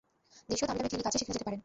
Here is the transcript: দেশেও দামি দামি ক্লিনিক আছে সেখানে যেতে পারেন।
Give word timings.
দেশেও 0.49 0.67
দামি 0.69 0.79
দামি 0.79 0.89
ক্লিনিক 0.91 1.07
আছে 1.09 1.17
সেখানে 1.19 1.33
যেতে 1.35 1.45
পারেন। 1.47 1.59